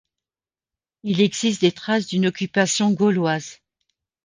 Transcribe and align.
Il 1.03 1.21
existe 1.21 1.61
des 1.61 1.71
traces 1.71 2.07
d'une 2.07 2.25
occupation 2.25 2.89
gauloise. 2.89 3.59